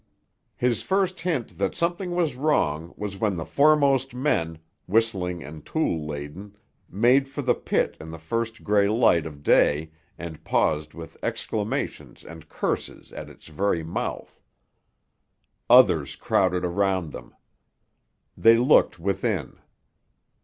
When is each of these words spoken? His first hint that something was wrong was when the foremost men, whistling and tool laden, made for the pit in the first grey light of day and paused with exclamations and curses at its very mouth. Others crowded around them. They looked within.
His 0.57 0.81
first 0.81 1.19
hint 1.19 1.59
that 1.59 1.75
something 1.75 2.15
was 2.15 2.35
wrong 2.35 2.91
was 2.97 3.19
when 3.19 3.35
the 3.35 3.45
foremost 3.45 4.15
men, 4.15 4.57
whistling 4.87 5.43
and 5.43 5.63
tool 5.63 6.07
laden, 6.07 6.57
made 6.89 7.27
for 7.27 7.43
the 7.43 7.53
pit 7.53 7.97
in 8.01 8.09
the 8.09 8.17
first 8.17 8.63
grey 8.63 8.87
light 8.89 9.27
of 9.27 9.43
day 9.43 9.91
and 10.17 10.43
paused 10.43 10.95
with 10.95 11.17
exclamations 11.21 12.23
and 12.25 12.49
curses 12.49 13.11
at 13.11 13.29
its 13.29 13.45
very 13.47 13.83
mouth. 13.83 14.41
Others 15.69 16.15
crowded 16.15 16.65
around 16.65 17.11
them. 17.11 17.35
They 18.35 18.57
looked 18.57 18.97
within. 18.97 19.59